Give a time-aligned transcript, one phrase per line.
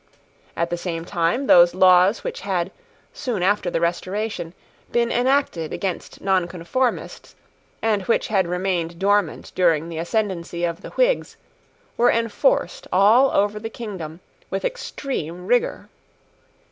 [0.57, 2.71] At the same time those laws which had,
[3.13, 4.55] soon after the Restoration,
[4.91, 7.35] been enacted against Nonconformists,
[7.83, 11.37] and which had remained dormant during the ascendency of the Whigs,
[11.97, 15.87] were enforced all over the kingdom with extreme rigour.